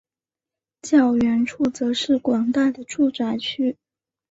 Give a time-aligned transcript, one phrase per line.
[0.81, 3.77] 较远处则是广大的住宅区。